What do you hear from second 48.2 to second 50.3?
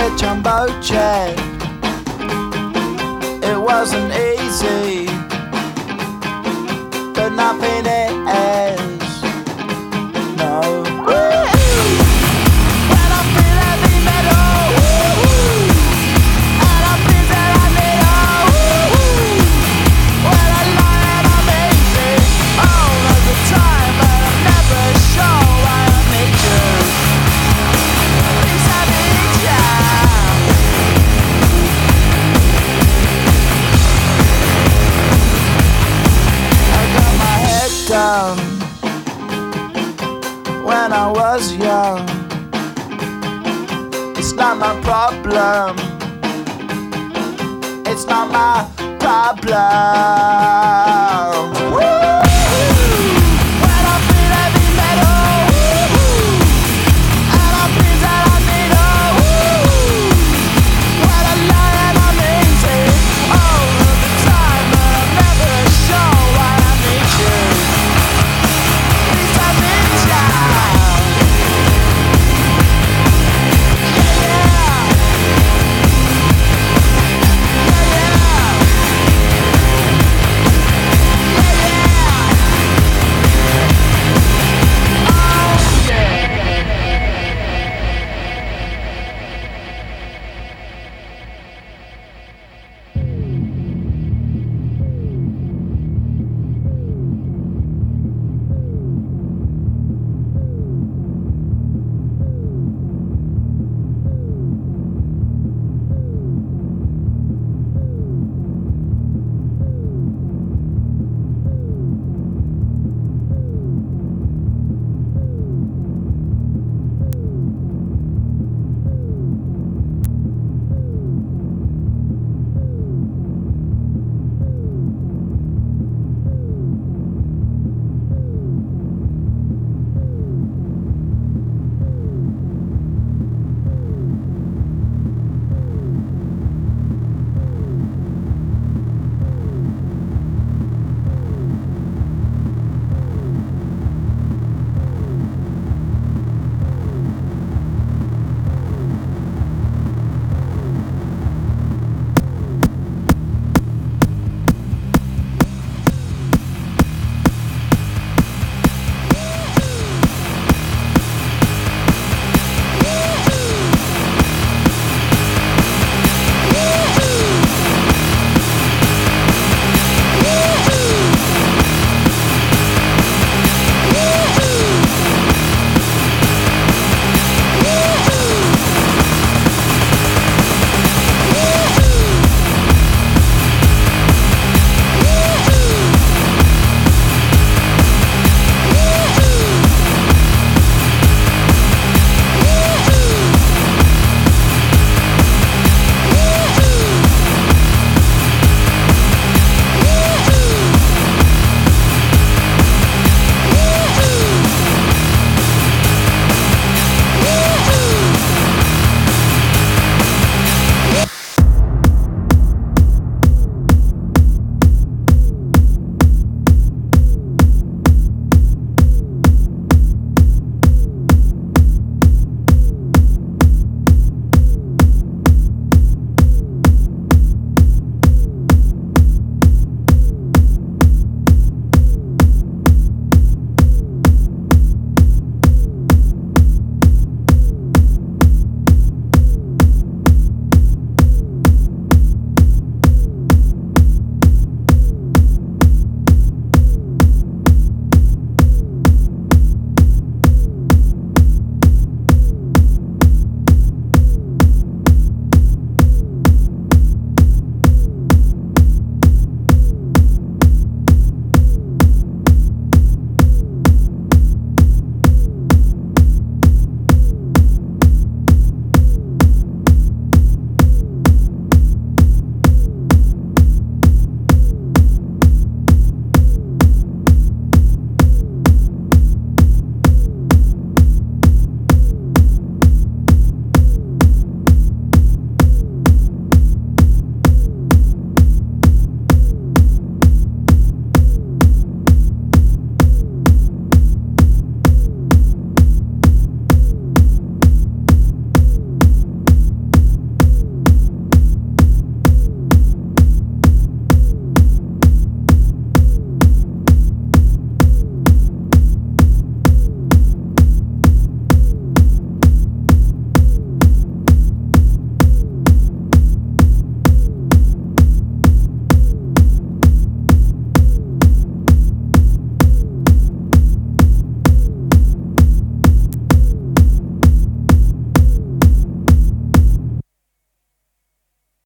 my problem.